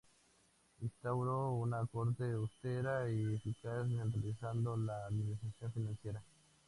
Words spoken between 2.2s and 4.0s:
austera y eficaz,